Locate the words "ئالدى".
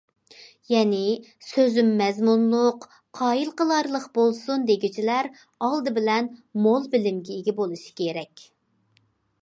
5.67-5.95